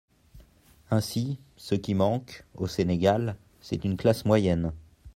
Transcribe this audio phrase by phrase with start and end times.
[0.89, 4.73] Ainsi, ce qui manque, au Sénégal, c’est une classe moyenne.